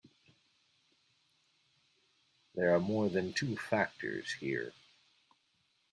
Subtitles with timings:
[2.55, 4.73] There are more than two factors here.